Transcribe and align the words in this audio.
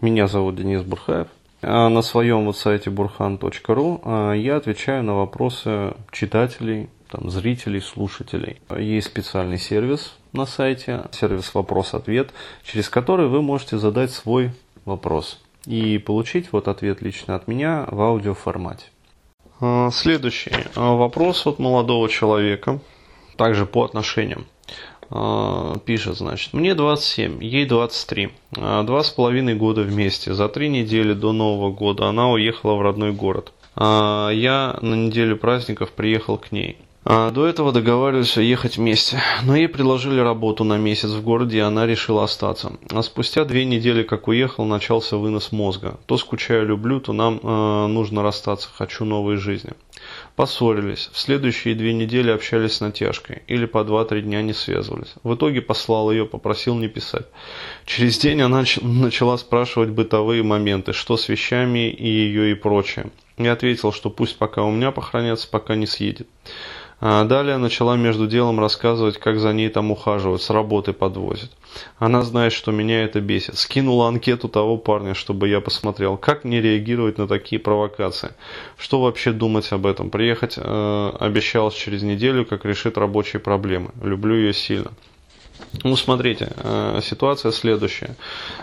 Меня 0.00 0.26
зовут 0.26 0.56
Денис 0.56 0.82
Бурхаев. 0.82 1.28
А 1.62 1.88
на 1.88 2.02
своем 2.02 2.44
вот 2.44 2.58
сайте 2.58 2.90
burhan.ru 2.90 4.00
а, 4.04 4.32
я 4.34 4.56
отвечаю 4.56 5.02
на 5.02 5.14
вопросы 5.14 5.94
читателей, 6.12 6.90
там, 7.10 7.30
зрителей, 7.30 7.80
слушателей. 7.80 8.60
Есть 8.76 9.06
специальный 9.06 9.58
сервис 9.58 10.14
на 10.32 10.44
сайте, 10.44 11.04
сервис 11.12 11.54
«Вопрос-ответ», 11.54 12.30
через 12.62 12.90
который 12.90 13.28
вы 13.28 13.40
можете 13.40 13.78
задать 13.78 14.10
свой 14.10 14.52
вопрос 14.84 15.42
и 15.64 15.96
получить 15.98 16.52
вот 16.52 16.68
ответ 16.68 17.00
лично 17.00 17.34
от 17.34 17.48
меня 17.48 17.86
в 17.90 18.00
аудиоформате. 18.02 18.84
А, 19.60 19.90
следующий 19.90 20.52
вопрос 20.74 21.46
от 21.46 21.58
молодого 21.58 22.10
человека, 22.10 22.80
также 23.36 23.64
по 23.64 23.82
отношениям. 23.82 24.46
А, 25.10 25.78
пишет, 25.84 26.16
значит, 26.16 26.52
мне 26.52 26.74
27, 26.74 27.42
ей 27.42 27.66
23, 27.66 28.30
а, 28.56 28.82
два 28.82 29.02
с 29.02 29.10
половиной 29.10 29.54
года 29.54 29.82
вместе. 29.82 30.34
За 30.34 30.48
три 30.48 30.68
недели 30.68 31.12
до 31.12 31.32
Нового 31.32 31.72
года 31.72 32.06
она 32.06 32.30
уехала 32.30 32.74
в 32.74 32.82
родной 32.82 33.12
город. 33.12 33.52
А, 33.76 34.30
я 34.30 34.78
на 34.80 34.94
неделю 34.94 35.36
праздников 35.36 35.92
приехал 35.92 36.38
к 36.38 36.50
ней. 36.50 36.78
До 37.06 37.46
этого 37.46 37.70
договаривались 37.70 38.36
ехать 38.36 38.78
вместе, 38.78 39.22
но 39.44 39.54
ей 39.54 39.68
предложили 39.68 40.18
работу 40.18 40.64
на 40.64 40.76
месяц 40.76 41.10
в 41.10 41.22
городе, 41.22 41.58
и 41.58 41.60
она 41.60 41.86
решила 41.86 42.24
остаться. 42.24 42.72
А 42.90 43.00
спустя 43.02 43.44
две 43.44 43.64
недели, 43.64 44.02
как 44.02 44.26
уехал, 44.26 44.64
начался 44.64 45.16
вынос 45.16 45.52
мозга. 45.52 46.00
То 46.06 46.16
скучаю, 46.18 46.66
люблю, 46.66 46.98
то 46.98 47.12
нам 47.12 47.38
э, 47.40 47.86
нужно 47.86 48.24
расстаться, 48.24 48.68
хочу 48.74 49.04
новой 49.04 49.36
жизни. 49.36 49.70
Поссорились. 50.34 51.08
В 51.12 51.18
следующие 51.20 51.76
две 51.76 51.94
недели 51.94 52.32
общались 52.32 52.72
с 52.72 52.80
натяжкой. 52.80 53.42
Или 53.46 53.66
по 53.66 53.84
два-три 53.84 54.22
дня 54.22 54.42
не 54.42 54.52
связывались. 54.52 55.14
В 55.22 55.32
итоге 55.36 55.62
послал 55.62 56.10
ее, 56.10 56.26
попросил 56.26 56.74
не 56.74 56.88
писать. 56.88 57.26
Через 57.84 58.18
день 58.18 58.42
она 58.42 58.64
начала 58.82 59.36
спрашивать 59.38 59.90
бытовые 59.90 60.42
моменты, 60.42 60.92
что 60.92 61.16
с 61.16 61.28
вещами 61.28 61.88
и 61.88 62.08
ее 62.08 62.50
и 62.50 62.54
прочее. 62.54 63.12
Я 63.38 63.52
ответил, 63.52 63.92
что 63.92 64.10
пусть 64.10 64.38
пока 64.38 64.62
у 64.62 64.70
меня 64.70 64.90
похоронятся, 64.90 65.48
пока 65.48 65.74
не 65.74 65.86
съедет. 65.86 66.28
А 66.98 67.24
далее 67.24 67.58
начала 67.58 67.94
между 67.96 68.26
делом 68.26 68.58
рассказывать, 68.58 69.18
как 69.18 69.38
за 69.38 69.52
ней 69.52 69.68
там 69.68 69.90
ухаживают, 69.90 70.40
с 70.40 70.48
работы 70.48 70.94
подвозят. 70.94 71.50
Она 71.98 72.22
знает, 72.22 72.54
что 72.54 72.72
меня 72.72 73.04
это 73.04 73.20
бесит. 73.20 73.58
Скинула 73.58 74.08
анкету 74.08 74.48
того 74.48 74.78
парня, 74.78 75.12
чтобы 75.12 75.48
я 75.48 75.60
посмотрел, 75.60 76.16
как 76.16 76.44
мне 76.44 76.62
реагировать 76.62 77.18
на 77.18 77.28
такие 77.28 77.60
провокации. 77.60 78.30
Что 78.78 79.02
вообще 79.02 79.32
думать 79.32 79.70
об 79.72 79.84
этом? 79.84 80.08
Приехать 80.08 80.54
э, 80.56 81.12
обещалась 81.20 81.74
через 81.74 82.02
неделю, 82.02 82.46
как 82.46 82.64
решит 82.64 82.96
рабочие 82.96 83.40
проблемы. 83.40 83.90
Люблю 84.02 84.34
ее 84.34 84.54
сильно. 84.54 84.92
Ну, 85.84 85.96
смотрите, 85.96 86.52
э, 86.56 87.00
ситуация 87.02 87.52
следующая. 87.52 88.16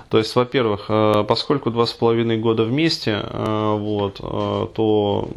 То 0.10 0.18
есть, 0.18 0.36
во-первых, 0.36 0.86
э, 0.90 1.24
поскольку 1.28 1.72
два 1.72 1.86
с 1.86 1.94
половиной 1.94 2.38
года 2.38 2.64
вместе, 2.64 3.22
э, 3.24 3.78
вот, 3.80 4.18
то 4.74 5.30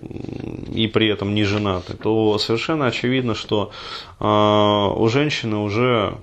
и 0.73 0.87
при 0.89 1.09
этом 1.09 1.35
не 1.35 1.45
женаты, 1.45 1.95
то 1.95 2.39
совершенно 2.39 2.87
очевидно, 2.87 3.35
что 3.35 3.71
у 4.19 5.09
женщины 5.09 5.59
уже 5.59 6.17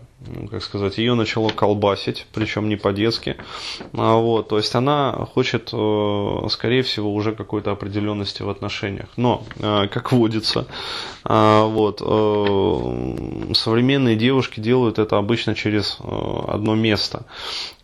как 0.50 0.64
сказать, 0.64 0.98
ее 0.98 1.14
начало 1.14 1.50
колбасить, 1.50 2.26
причем 2.34 2.70
не 2.70 2.76
по-детски. 2.76 3.38
А, 3.94 4.16
вот, 4.16 4.50
то 4.50 4.58
есть 4.58 4.74
она 4.76 5.28
хочет, 5.34 5.70
э, 5.74 6.48
скорее 6.50 6.84
всего, 6.84 7.14
уже 7.14 7.34
какой-то 7.34 7.72
определенности 7.72 8.42
в 8.42 8.50
отношениях. 8.50 9.08
Но, 9.18 9.44
э, 9.60 9.88
как 9.88 10.12
водится, 10.12 10.68
а, 11.24 11.66
вот, 11.66 12.02
э, 12.02 13.54
современные 13.54 14.16
девушки 14.16 14.60
делают 14.60 15.00
это 15.00 15.18
обычно 15.18 15.56
через 15.56 15.98
одно 16.48 16.76
место. 16.76 17.26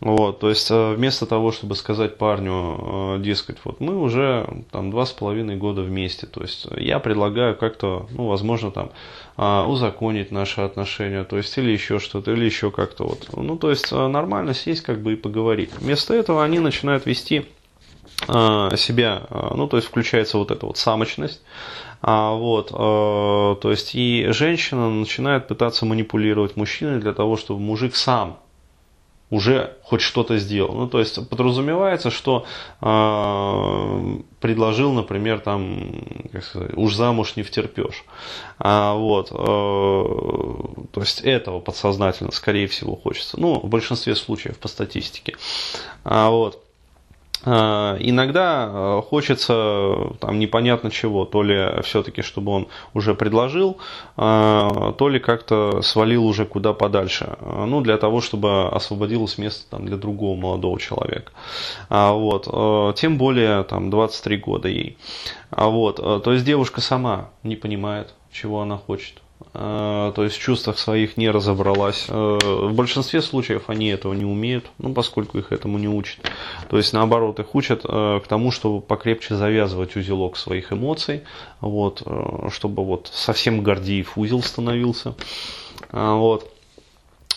Вот, 0.00 0.40
то 0.40 0.48
есть 0.48 0.70
вместо 0.70 1.26
того, 1.26 1.52
чтобы 1.52 1.74
сказать 1.76 2.16
парню, 2.16 3.18
дескать, 3.18 3.58
вот 3.64 3.80
мы 3.80 3.96
уже 3.98 4.48
там 4.70 4.90
два 4.90 5.06
с 5.06 5.12
половиной 5.12 5.56
года 5.56 5.82
вместе, 5.82 6.26
то 6.26 6.40
есть 6.42 6.66
я 6.76 6.98
предлагаю 6.98 7.56
как-то, 7.56 8.06
ну, 8.10 8.26
возможно, 8.26 8.70
там 8.70 8.90
а, 9.42 9.66
узаконить 9.66 10.30
наши 10.30 10.60
отношения, 10.60 11.24
то 11.24 11.38
есть 11.38 11.56
или 11.56 11.70
еще 11.70 11.98
что-то, 11.98 12.30
или 12.32 12.44
еще 12.44 12.70
как-то 12.70 13.04
вот. 13.04 13.30
Ну, 13.34 13.56
то 13.56 13.70
есть 13.70 13.88
а, 13.90 14.06
нормально 14.06 14.52
сесть 14.52 14.82
как 14.82 15.00
бы 15.00 15.14
и 15.14 15.16
поговорить. 15.16 15.70
Вместо 15.78 16.12
этого 16.12 16.44
они 16.44 16.58
начинают 16.58 17.06
вести 17.06 17.46
а, 18.28 18.76
себя, 18.76 19.22
ну, 19.30 19.66
то 19.66 19.78
есть 19.78 19.88
включается 19.88 20.36
вот 20.36 20.50
эта 20.50 20.66
вот 20.66 20.76
самочность, 20.76 21.40
вот, 22.02 22.68
то 22.68 23.70
есть 23.70 23.94
и 23.94 24.26
женщина 24.28 24.90
начинает 24.90 25.48
пытаться 25.48 25.86
манипулировать 25.86 26.56
мужчиной 26.56 27.00
для 27.00 27.14
того, 27.14 27.38
чтобы 27.38 27.60
мужик 27.60 27.96
сам 27.96 28.38
уже 29.30 29.76
хоть 29.84 30.00
что-то 30.00 30.38
сделал. 30.38 30.74
Ну, 30.74 30.88
то 30.88 30.98
есть 30.98 31.28
подразумевается, 31.28 32.10
что 32.10 32.44
э, 32.80 34.18
предложил, 34.40 34.92
например, 34.92 35.40
там, 35.40 36.04
как 36.32 36.44
сказать, 36.44 36.72
уж 36.76 36.94
замуж 36.94 37.36
не 37.36 37.44
втерпешь. 37.44 38.04
А, 38.58 38.94
вот, 38.94 39.30
э, 39.30 39.34
то 40.92 41.00
есть 41.00 41.20
этого 41.20 41.60
подсознательно, 41.60 42.32
скорее 42.32 42.66
всего, 42.66 42.96
хочется. 42.96 43.40
Ну, 43.40 43.60
в 43.60 43.68
большинстве 43.68 44.16
случаев 44.16 44.58
по 44.58 44.68
статистике. 44.68 45.36
А, 46.04 46.30
вот. 46.30 46.64
А, 47.44 47.96
иногда 47.98 48.68
э, 48.70 49.02
хочется 49.08 50.14
там 50.20 50.38
непонятно 50.38 50.90
чего, 50.90 51.24
то 51.24 51.42
ли 51.42 51.80
все-таки, 51.82 52.22
чтобы 52.22 52.52
он 52.52 52.68
уже 52.92 53.14
предложил, 53.14 53.78
а, 54.16 54.92
то 54.92 55.08
ли 55.08 55.18
как-то 55.18 55.80
свалил 55.82 56.26
уже 56.26 56.44
куда 56.44 56.72
подальше, 56.74 57.36
а, 57.40 57.64
ну, 57.66 57.80
для 57.80 57.96
того, 57.96 58.20
чтобы 58.20 58.68
освободилось 58.68 59.38
место 59.38 59.70
там, 59.70 59.86
для 59.86 59.96
другого 59.96 60.36
молодого 60.38 60.78
человека. 60.78 61.32
Вот. 61.88 62.48
Э, 62.52 62.92
тем 62.96 63.16
более 63.16 63.62
там 63.64 63.90
23 63.90 64.36
года 64.36 64.68
ей. 64.68 64.96
Вот. 65.50 65.98
Э, 65.98 66.20
то 66.22 66.32
есть 66.32 66.44
девушка 66.44 66.80
сама 66.80 67.30
не 67.42 67.56
понимает, 67.56 68.14
чего 68.30 68.60
она 68.60 68.76
хочет. 68.76 69.14
Э, 69.52 70.12
то 70.14 70.24
есть 70.24 70.36
в 70.36 70.40
чувствах 70.40 70.78
своих 70.78 71.16
не 71.16 71.30
разобралась. 71.30 72.06
Э, 72.08 72.38
в 72.42 72.72
большинстве 72.72 73.20
случаев 73.20 73.64
они 73.66 73.88
этого 73.88 74.12
не 74.14 74.24
умеют, 74.24 74.66
ну, 74.78 74.92
поскольку 74.92 75.38
их 75.38 75.52
этому 75.52 75.78
не 75.78 75.88
учат. 75.88 76.18
То 76.68 76.76
есть 76.76 76.92
наоборот, 76.92 77.40
их 77.40 77.54
учат 77.54 77.84
э, 77.84 78.20
к 78.22 78.28
тому, 78.28 78.52
чтобы 78.52 78.80
покрепче 78.80 79.34
завязывать 79.34 79.96
узелок 79.96 80.36
своих 80.36 80.72
эмоций, 80.72 81.22
вот, 81.60 82.02
чтобы 82.50 82.84
вот 82.84 83.10
совсем 83.12 83.62
Гордиев 83.62 84.16
узел 84.16 84.42
становился. 84.42 85.14
Вот. 85.90 86.50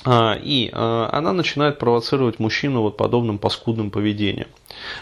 И 0.05 0.69
она 0.73 1.31
начинает 1.31 1.79
провоцировать 1.79 2.37
мужчину 2.37 2.81
вот 2.81 2.97
подобным 2.97 3.37
паскудным 3.37 3.89
поведением. 3.89 4.47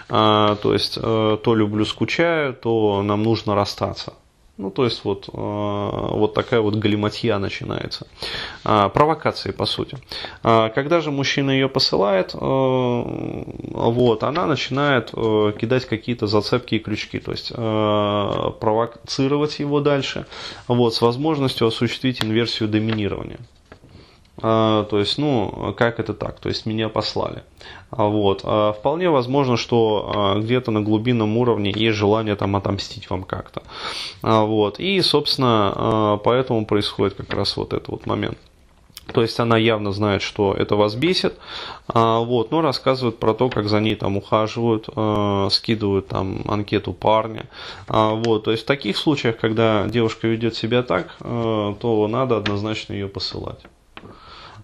То 0.07 0.59
есть, 0.63 0.93
то 0.93 1.55
люблю, 1.55 1.85
скучаю, 1.85 2.53
то 2.53 3.01
нам 3.01 3.23
нужно 3.23 3.55
расстаться. 3.55 4.13
Ну, 4.61 4.69
то 4.69 4.83
есть 4.85 5.03
вот, 5.03 5.27
э, 5.27 5.31
вот 5.33 6.35
такая 6.35 6.61
вот 6.61 6.75
галиматья 6.75 7.39
начинается. 7.39 8.05
А, 8.63 8.89
провокации, 8.89 9.49
по 9.51 9.65
сути. 9.65 9.97
А, 10.43 10.69
когда 10.69 11.01
же 11.01 11.09
мужчина 11.09 11.49
ее 11.49 11.67
посылает, 11.67 12.35
э, 12.35 12.37
вот, 12.37 14.23
она 14.23 14.45
начинает 14.45 15.09
э, 15.13 15.53
кидать 15.59 15.85
какие-то 15.85 16.27
зацепки 16.27 16.75
и 16.75 16.79
крючки, 16.79 17.19
то 17.19 17.31
есть 17.31 17.51
провоцировать 18.59 19.59
его 19.59 19.79
дальше, 19.79 20.27
вот, 20.67 20.93
с 20.93 21.01
возможностью 21.01 21.65
осуществить 21.65 22.23
инверсию 22.23 22.69
доминирования. 22.69 23.39
А, 24.41 24.85
то 24.85 24.99
есть, 24.99 25.17
ну, 25.17 25.73
как 25.77 25.99
это 25.99 26.13
так? 26.13 26.39
То 26.39 26.49
есть, 26.49 26.65
меня 26.65 26.89
послали. 26.89 27.43
А, 27.91 28.05
вот. 28.05 28.41
А, 28.43 28.73
вполне 28.73 29.09
возможно, 29.09 29.57
что 29.57 30.37
где-то 30.37 30.71
на 30.71 30.81
глубинном 30.81 31.37
уровне 31.37 31.71
есть 31.75 31.97
желание 31.97 32.35
там 32.35 32.55
отомстить 32.55 33.09
вам 33.09 33.23
как-то. 33.23 33.61
Вот. 34.21 34.79
И, 34.79 35.01
собственно, 35.01 36.19
поэтому 36.23 36.65
происходит 36.65 37.15
как 37.15 37.33
раз 37.33 37.57
вот 37.57 37.73
этот 37.73 37.89
вот 37.89 38.05
момент. 38.05 38.37
То 39.13 39.21
есть 39.23 39.37
она 39.41 39.57
явно 39.57 39.91
знает, 39.91 40.21
что 40.21 40.53
это 40.53 40.77
вас 40.77 40.95
бесит, 40.95 41.37
вот, 41.93 42.51
но 42.51 42.61
рассказывает 42.61 43.19
про 43.19 43.33
то, 43.33 43.49
как 43.49 43.67
за 43.67 43.81
ней 43.81 43.95
там 43.95 44.15
ухаживают, 44.15 44.87
скидывают 45.51 46.07
там 46.07 46.43
анкету 46.47 46.93
парня. 46.93 47.49
Вот, 47.89 48.45
то 48.45 48.51
есть 48.51 48.63
в 48.63 48.67
таких 48.67 48.95
случаях, 48.95 49.37
когда 49.37 49.85
девушка 49.87 50.27
ведет 50.27 50.55
себя 50.55 50.81
так, 50.81 51.17
то 51.19 52.07
надо 52.09 52.37
однозначно 52.37 52.93
ее 52.93 53.09
посылать. 53.09 53.59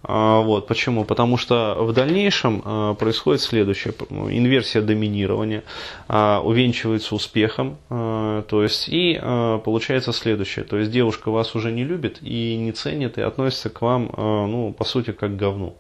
А, 0.04 0.42
вот, 0.42 0.68
почему? 0.68 1.06
Потому 1.06 1.38
что 1.38 1.76
в 1.80 1.94
дальнейшем 1.94 2.62
а, 2.64 2.94
происходит 2.96 3.42
следующее. 3.42 3.94
Инверсия 4.10 4.82
доминирования 4.82 5.64
а, 6.08 6.42
увенчивается 6.44 7.16
успехом. 7.16 7.78
То 7.90 8.64
есть, 8.64 8.90
и 8.90 9.20
получается 9.64 10.14
следующее. 10.14 10.66
То 10.66 10.78
есть, 10.78 10.92
девушка 10.92 11.32
вас 11.32 11.56
уже 11.56 11.72
не 11.72 11.84
любит 11.84 12.20
и 12.22 12.56
не 12.56 12.72
ценит, 12.72 13.18
и 13.18 13.22
относится 13.22 13.70
к 13.70 13.82
вам, 13.82 14.12
ну, 14.16 14.74
по 14.78 14.84
сути, 14.84 15.12
как 15.12 15.36
к 15.36 15.36
говну 15.36 15.76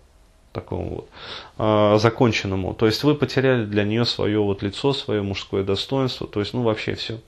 такому 0.57 0.95
вот 0.95 1.07
э, 1.59 1.98
законченному. 2.00 2.74
То 2.74 2.88
есть 2.88 3.04
вы 3.04 3.13
потеряли 3.15 3.65
для 3.65 3.83
нее 3.83 4.06
свое 4.06 4.39
вот 4.39 4.63
лицо, 4.63 4.94
свое 4.94 5.21
мужское 5.21 5.63
достоинство, 5.63 6.25
то 6.27 6.39
есть 6.39 6.54
ну 6.54 6.63
вообще 6.63 6.94
все. 6.95 7.19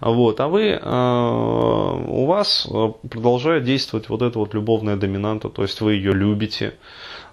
Вот, 0.00 0.40
а 0.40 0.46
вы, 0.46 0.78
э, 0.80 2.04
у 2.08 2.26
вас 2.26 2.68
продолжает 3.10 3.64
действовать 3.64 4.08
вот 4.08 4.22
эта 4.22 4.38
вот 4.38 4.54
любовная 4.54 4.96
доминанта, 4.96 5.48
то 5.48 5.62
есть 5.62 5.80
вы 5.80 5.94
ее 5.94 6.12
любите, 6.12 6.74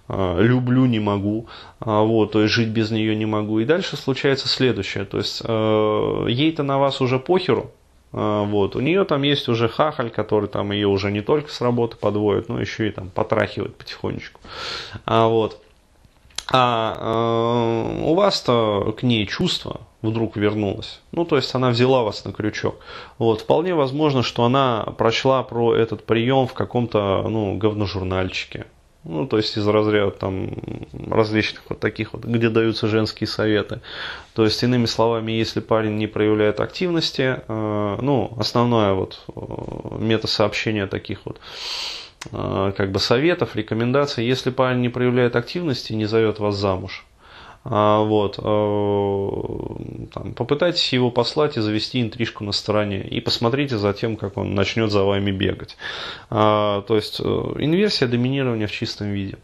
люблю, 0.08 0.86
не 0.86 1.00
могу, 1.00 1.48
вот, 1.80 2.32
то 2.32 2.42
есть 2.42 2.54
жить 2.54 2.70
без 2.70 2.92
нее 2.92 3.16
не 3.16 3.26
могу. 3.26 3.60
И 3.60 3.66
дальше 3.66 3.98
случается 3.98 4.48
следующее, 4.48 5.06
то 5.06 5.18
есть 5.18 5.42
ей-то 5.42 6.64
на 6.64 6.78
вас 6.78 7.02
уже 7.02 7.18
похеру, 7.18 7.72
вот. 8.16 8.78
У 8.78 8.80
нее 8.80 9.04
там 9.04 9.24
есть 9.24 9.50
уже 9.50 9.68
хахаль, 9.68 10.10
который 10.10 10.48
там 10.48 10.72
ее 10.72 10.88
уже 10.88 11.12
не 11.12 11.22
только 11.22 11.52
с 11.52 11.60
работы 11.60 11.98
подводит, 11.98 12.48
но 12.48 12.62
еще 12.62 12.88
и 12.88 12.92
там 12.92 13.10
потрахивает 13.10 13.76
потихонечку. 13.76 14.40
А, 15.06 15.28
вот. 15.28 15.62
а 16.50 16.96
э, 16.98 18.04
у 18.06 18.16
вас-то 18.16 18.96
к 18.98 19.04
ней 19.04 19.28
чувство 19.28 19.82
вдруг 20.02 20.38
вернулось. 20.38 21.02
Ну, 21.12 21.26
то 21.26 21.36
есть 21.36 21.54
она 21.56 21.72
взяла 21.72 22.04
вас 22.04 22.24
на 22.24 22.32
крючок. 22.32 22.78
Вот. 23.18 23.42
Вполне 23.42 23.76
возможно, 23.76 24.24
что 24.24 24.46
она 24.46 24.84
прочла 24.98 25.44
про 25.44 25.76
этот 25.76 26.06
прием 26.06 26.48
в 26.48 26.54
каком-то 26.54 27.28
ну, 27.28 27.58
говножурнальчике. 27.58 28.66
Ну, 29.06 29.28
то 29.28 29.38
есть 29.38 29.56
из 29.56 29.68
разряда 29.68 30.10
там 30.10 30.50
различных 31.10 31.62
вот 31.70 31.80
таких 31.80 32.14
вот, 32.14 32.26
где 32.26 32.50
даются 32.50 32.88
женские 32.88 33.28
советы. 33.28 33.82
То 34.34 34.44
есть, 34.44 34.64
иными 34.64 34.88
словами, 34.88 35.32
если 35.32 35.60
парень 35.60 35.96
не 35.98 36.08
проявляет 36.08 36.60
активности, 36.60 37.40
э, 37.48 37.98
ну, 38.02 38.34
основное 38.40 38.94
вот 38.94 39.24
э, 39.28 39.98
метасообщение 40.00 40.88
таких 40.88 41.20
вот 41.26 41.40
э, 42.32 42.74
как 42.76 42.92
бы 42.92 43.00
советов, 43.00 43.56
рекомендаций, 43.56 44.26
если 44.26 44.50
парень 44.50 44.82
не 44.82 44.90
проявляет 44.90 45.36
активности 45.36 45.94
не 45.94 46.06
зовет 46.06 46.40
вас 46.40 46.56
замуж, 46.56 47.06
вот, 47.66 48.38
э, 48.38 50.08
там, 50.14 50.34
попытайтесь 50.34 50.94
его 50.94 51.10
послать 51.10 51.58
и 51.58 51.62
завести 51.62 52.00
интрижку 52.00 52.44
на 52.44 52.52
стороне. 52.52 53.02
И 53.02 53.20
посмотрите 53.22 53.80
за 53.80 53.92
тем, 53.92 54.18
как 54.18 54.38
он 54.38 54.54
начнет 54.54 54.92
за 54.92 55.04
вами 55.04 55.32
бегать. 55.32 55.76
А, 56.30 56.84
то 56.84 56.96
есть, 56.96 57.20
э, 57.20 57.24
инверсия 57.24 58.08
доминирования 58.08 58.68
в 58.68 58.72
чистом 58.72 59.08
виде. 59.08 59.40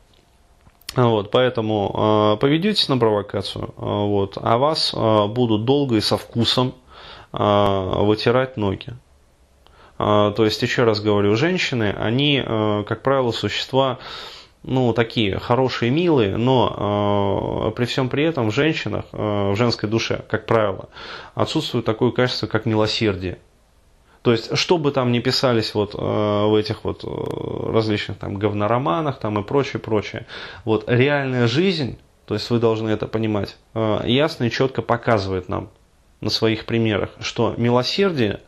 Вот, 0.95 1.31
поэтому 1.31 2.35
э, 2.35 2.39
поведетесь 2.39 2.89
на 2.89 2.97
провокацию, 3.00 3.73
вот, 3.77 4.38
а 4.39 4.57
вас 4.57 4.94
будут 4.94 5.65
долго 5.65 5.95
и 5.95 6.01
со 6.01 6.17
вкусом 6.17 6.75
вытирать 7.31 8.57
ноги. 8.57 8.94
То 9.97 10.35
есть, 10.38 10.62
еще 10.62 10.83
раз 10.83 11.00
говорю, 11.00 11.38
женщины, 11.38 11.95
они, 11.97 12.44
как 12.45 13.03
правило, 13.03 13.31
существа 13.31 14.00
ну, 14.63 14.94
такие 14.94 15.40
хорошие, 15.40 15.92
милые, 15.92 16.38
но 16.38 17.69
э, 17.69 17.75
при 17.75 17.86
всем 17.86 18.10
при 18.10 18.24
этом 18.24 18.50
в 18.50 18.54
женщинах, 18.54 19.06
э, 19.12 19.52
в 19.52 19.56
женской 19.56 19.90
душе, 19.90 20.24
как 20.30 20.46
правило, 20.46 20.90
отсутствует 21.34 21.86
такое 21.86 22.12
качество, 22.12 22.48
как 22.48 22.66
милосердие. 22.66 23.40
То 24.22 24.31
есть, 24.31 24.56
что 24.56 24.78
бы 24.78 24.92
там 24.92 25.12
ни 25.12 25.19
писались 25.19 25.74
вот 25.74 25.96
э, 25.96 25.98
в 25.98 26.54
этих 26.56 26.84
вот 26.84 27.04
э, 27.04 27.72
различных 27.74 28.19
там 28.19 28.36
говнороманах 28.36 29.18
там 29.18 29.40
и 29.40 29.44
прочее, 29.44 29.80
прочее, 29.80 30.28
вот 30.63 30.84
реальная 30.88 31.48
жизнь, 31.48 31.98
то 32.28 32.36
есть 32.36 32.50
вы 32.52 32.60
должны 32.60 32.90
это 32.90 33.08
понимать, 33.08 33.58
э, 33.74 34.02
ясно 34.06 34.44
и 34.44 34.52
четко 34.52 34.84
показывает 34.84 35.50
нам 35.50 35.69
на 36.22 36.30
своих 36.30 36.66
примерах, 36.66 37.10
что 37.19 37.56
милосердие, 37.58 38.42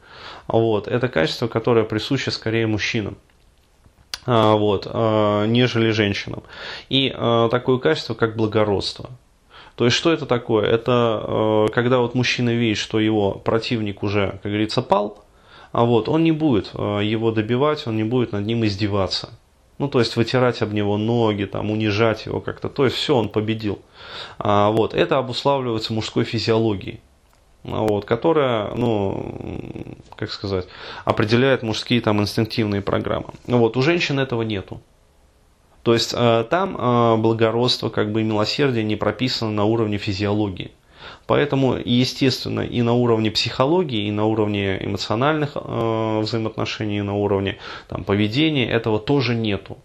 вот, 0.48 0.88
это 0.88 1.08
качество, 1.08 1.48
которое 1.48 1.86
присуще 1.86 2.30
скорее 2.30 2.68
мужчинам. 2.68 3.18
А, 4.26 4.56
вот, 4.56 4.88
а, 4.90 5.46
нежели 5.46 5.92
женщинам. 5.92 6.44
И 6.90 7.14
а, 7.16 7.50
такое 7.50 7.78
качество, 7.78 8.14
как 8.14 8.36
благородство. 8.36 9.10
То 9.76 9.86
есть, 9.86 9.98
что 9.98 10.14
это 10.14 10.26
такое? 10.28 10.66
Это 10.68 11.68
когда 11.74 11.98
вот 11.98 12.14
мужчина 12.14 12.52
видит, 12.52 12.78
что 12.78 13.00
его 13.00 13.32
противник 13.32 14.04
уже, 14.04 14.40
как 14.44 14.52
говорится, 14.52 14.84
пал, 14.84 15.26
а 15.72 15.84
вот 15.86 16.08
он 16.10 16.24
не 16.24 16.32
будет 16.32 16.72
его 16.76 17.32
добивать, 17.32 17.88
он 17.88 17.98
не 17.98 18.04
будет 18.04 18.34
над 18.34 18.46
ним 18.46 18.64
издеваться. 18.66 19.32
Ну, 19.80 19.88
то 19.88 19.98
есть 19.98 20.16
вытирать 20.16 20.62
об 20.62 20.74
него 20.74 20.98
ноги, 20.98 21.46
там, 21.46 21.72
унижать 21.72 22.28
его 22.28 22.40
как-то. 22.40 22.70
То 22.70 22.86
есть 22.86 22.96
все, 22.96 23.16
он 23.16 23.30
победил. 23.30 23.80
А, 24.38 24.70
вот, 24.70 24.94
это 24.94 25.18
обуславливается 25.18 25.92
мужской 25.92 26.24
физиологией 26.24 27.02
вот, 27.64 28.06
которая, 28.06 28.74
ну, 28.76 29.34
как 30.16 30.32
сказать, 30.32 30.68
определяет 31.06 31.64
мужские 31.64 32.02
там 32.02 32.22
инстинктивные 32.22 32.82
программы. 32.82 33.28
Вот, 33.48 33.78
у 33.78 33.82
женщин 33.82 34.20
этого 34.20 34.42
нету. 34.42 34.82
То 35.84 35.94
есть 35.94 36.14
э, 36.16 36.46
там 36.50 36.78
э, 36.78 37.18
благородство, 37.18 37.90
как 37.90 38.12
бы 38.12 38.22
и 38.22 38.24
милосердие 38.24 38.84
не 38.84 38.96
прописано 38.96 39.52
на 39.52 39.66
уровне 39.66 39.98
физиологии. 39.98 40.72
Поэтому, 41.28 41.76
естественно, 41.76 42.62
и 42.62 42.82
на 42.82 42.94
уровне 42.94 43.32
психологии, 43.32 44.08
и 44.08 44.12
на 44.12 44.26
уровне 44.26 44.78
эмоциональных 44.82 45.52
э, 45.56 46.20
взаимоотношений, 46.22 47.00
и 47.00 47.02
на 47.02 47.16
уровне 47.16 47.58
там, 47.90 48.04
поведения 48.06 48.70
этого 48.70 49.00
тоже 49.00 49.36
нету. 49.36 49.78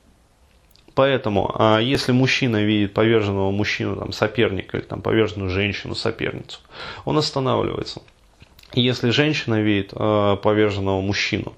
Поэтому, 0.99 1.55
а 1.55 1.79
если 1.79 2.11
мужчина 2.11 2.65
видит 2.65 2.93
поверженного 2.93 3.53
мужчину, 3.53 3.95
там, 3.95 4.11
соперника, 4.11 4.79
или 4.79 4.85
там, 4.85 5.01
поверженную 5.01 5.49
женщину, 5.49 5.95
соперницу, 5.95 6.59
он 7.05 7.17
останавливается. 7.17 8.03
Если 8.73 9.11
женщина 9.11 9.61
видит 9.63 9.93
э, 9.95 10.37
поверженного 10.43 11.01
мужчину, 11.01 11.53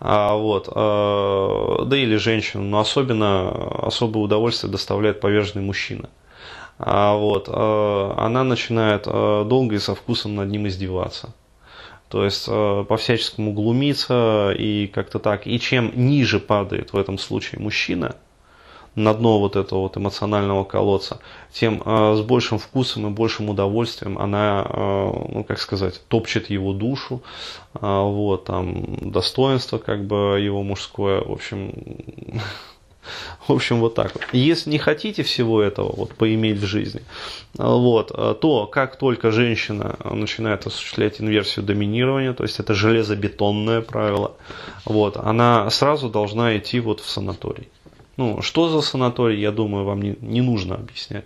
а, 0.00 0.34
вот, 0.34 0.66
э, 0.66 1.84
да 1.86 1.96
или 1.96 2.16
женщину, 2.16 2.64
но 2.64 2.80
особенно 2.80 3.86
особое 3.86 4.24
удовольствие 4.24 4.72
доставляет 4.72 5.20
поверженный 5.20 5.64
мужчина. 5.64 6.10
А, 6.80 7.14
вот, 7.14 7.48
э, 7.48 8.14
она 8.16 8.42
начинает 8.42 9.04
э, 9.06 9.44
долго 9.46 9.76
и 9.76 9.78
со 9.78 9.94
вкусом 9.94 10.34
над 10.34 10.48
ним 10.48 10.66
издеваться. 10.66 11.32
То 12.08 12.24
есть 12.24 12.46
по-всяческому 12.46 13.52
глумиться 13.52 14.52
и 14.58 14.88
как-то 14.88 15.20
так. 15.20 15.46
И 15.46 15.60
чем 15.60 15.92
ниже 15.94 16.40
падает 16.40 16.92
в 16.92 16.98
этом 16.98 17.16
случае 17.16 17.60
мужчина– 17.60 18.16
на 18.94 19.14
дно 19.14 19.38
вот 19.38 19.56
этого 19.56 19.80
вот 19.80 19.96
эмоционального 19.96 20.64
колодца, 20.64 21.18
тем 21.52 21.82
э, 21.84 22.14
с 22.16 22.20
большим 22.20 22.58
вкусом 22.58 23.06
и 23.06 23.10
большим 23.10 23.48
удовольствием 23.48 24.18
она, 24.18 24.66
э, 24.68 25.10
ну 25.34 25.44
как 25.44 25.58
сказать, 25.58 26.00
топчет 26.08 26.50
его 26.50 26.72
душу, 26.72 27.22
э, 27.74 27.78
вот, 27.80 28.44
там, 28.44 29.10
достоинство 29.10 29.78
как 29.78 30.04
бы 30.04 30.38
его 30.40 30.62
мужское, 30.62 31.22
в 31.22 31.32
общем, 31.32 31.72
в 33.48 33.52
общем, 33.52 33.80
вот 33.80 33.94
так 33.94 34.12
вот. 34.14 34.24
Если 34.32 34.68
не 34.68 34.78
хотите 34.78 35.22
всего 35.22 35.62
этого 35.62 35.90
вот, 35.96 36.14
поиметь 36.14 36.58
в 36.58 36.66
жизни, 36.66 37.00
вот, 37.54 38.08
то 38.40 38.66
как 38.66 38.96
только 38.96 39.30
женщина 39.30 39.96
начинает 40.04 40.66
осуществлять 40.66 41.18
инверсию 41.18 41.64
доминирования, 41.64 42.34
то 42.34 42.42
есть 42.42 42.60
это 42.60 42.74
железобетонное 42.74 43.80
правило, 43.80 44.32
вот, 44.84 45.16
она 45.16 45.70
сразу 45.70 46.10
должна 46.10 46.58
идти 46.58 46.78
вот 46.78 47.00
в 47.00 47.08
санаторий. 47.08 47.68
Ну, 48.16 48.42
что 48.42 48.68
за 48.68 48.82
санаторий, 48.82 49.40
я 49.40 49.52
думаю, 49.52 49.84
вам 49.84 50.02
не, 50.02 50.16
не 50.20 50.42
нужно 50.42 50.74
объяснять. 50.74 51.24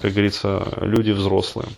Как 0.00 0.12
говорится, 0.12 0.66
люди 0.80 1.10
взрослые. 1.10 1.68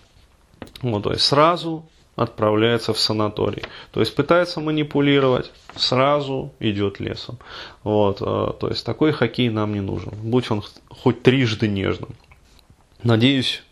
Вот, 0.83 1.03
то 1.03 1.12
есть 1.12 1.25
сразу 1.25 1.85
отправляется 2.17 2.93
в 2.93 2.99
санаторий. 2.99 3.63
То 3.91 4.01
есть 4.01 4.15
пытается 4.15 4.61
манипулировать, 4.61 5.51
сразу 5.75 6.53
идет 6.61 7.01
лесом. 7.01 7.39
Вот, 7.82 8.19
э, 8.20 8.53
то 8.58 8.69
есть 8.69 8.87
такой 8.87 9.13
хоккей 9.13 9.49
нам 9.49 9.75
не 9.75 9.81
нужен. 9.81 10.13
Будь 10.23 10.51
он 10.51 10.63
хоть 10.89 11.23
трижды 11.23 11.67
нежным. 11.67 12.11
Надеюсь, 13.03 13.63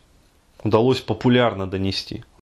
удалось 0.64 1.00
популярно 1.00 1.68
донести. 1.68 2.24